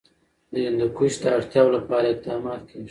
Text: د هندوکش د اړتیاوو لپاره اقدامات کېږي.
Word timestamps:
د 0.51 0.53
هندوکش 0.65 1.13
د 1.21 1.25
اړتیاوو 1.37 1.75
لپاره 1.77 2.05
اقدامات 2.09 2.61
کېږي. 2.67 2.79